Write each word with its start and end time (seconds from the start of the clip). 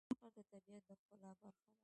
سلیمان 0.03 0.19
غر 0.21 0.33
د 0.35 0.39
طبیعت 0.51 0.83
د 0.87 0.91
ښکلا 0.99 1.17
برخه 1.39 1.47
ده. 1.55 1.69